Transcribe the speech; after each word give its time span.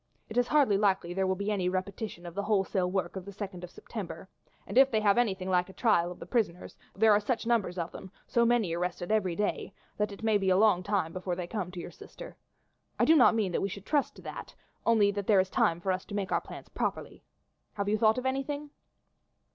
It 0.29 0.35
is 0.37 0.47
hardly 0.47 0.79
likely 0.79 1.13
there 1.13 1.27
will 1.27 1.35
be 1.35 1.51
any 1.51 1.69
repetition 1.69 2.25
of 2.25 2.33
the 2.33 2.41
wholesale 2.41 2.89
work 2.89 3.15
of 3.15 3.23
the 3.23 3.29
2nd 3.29 3.63
of 3.63 3.69
September; 3.69 4.27
and 4.65 4.75
if 4.75 4.89
they 4.89 4.99
have 4.99 5.15
anything 5.15 5.47
like 5.47 5.69
a 5.69 5.73
trial 5.73 6.11
of 6.11 6.17
the 6.17 6.25
prisoners, 6.25 6.75
there 6.95 7.11
are 7.11 7.19
such 7.19 7.45
numbers 7.45 7.77
of 7.77 7.91
them, 7.91 8.09
so 8.25 8.43
many 8.43 8.73
arrested 8.73 9.11
every 9.11 9.35
day, 9.35 9.75
that 9.97 10.11
it 10.11 10.23
may 10.23 10.39
be 10.39 10.49
a 10.49 10.57
long 10.57 10.81
time 10.81 11.13
before 11.13 11.35
they 11.35 11.45
come 11.45 11.69
to 11.69 11.79
your 11.79 11.91
sister. 11.91 12.35
I 12.97 13.05
do 13.05 13.15
not 13.15 13.35
mean 13.35 13.51
that 13.51 13.61
we 13.61 13.69
should 13.69 13.85
trust 13.85 14.15
to 14.15 14.23
that, 14.23 14.55
only 14.87 15.11
that 15.11 15.27
there 15.27 15.39
is 15.39 15.51
time 15.51 15.79
for 15.79 15.91
us 15.91 16.03
to 16.05 16.15
make 16.15 16.31
our 16.31 16.41
plans 16.41 16.69
properly. 16.69 17.21
Have 17.73 17.87
you 17.87 17.99
thought 17.99 18.17
of 18.17 18.25
anything?" 18.25 18.71